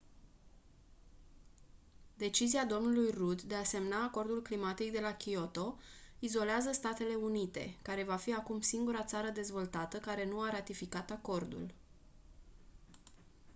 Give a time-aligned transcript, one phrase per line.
[2.21, 5.77] decizia dlui rudd de a semna acordul climatic de la kyoto
[6.19, 11.73] izolează statele unite care va fi acum singura țară dezvoltată care nu a ratificat acordul